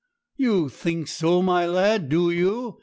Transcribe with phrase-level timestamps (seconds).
[0.35, 2.79] 'You think so, my lad, do you?